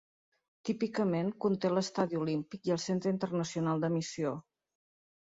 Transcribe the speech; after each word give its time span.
Típicament 0.69 1.29
conté 1.45 1.71
l'Estadi 1.75 2.21
Olímpic 2.23 2.73
i 2.73 2.77
el 2.79 2.83
centre 2.89 3.17
internacional 3.19 3.87
d'emissió. 3.89 4.39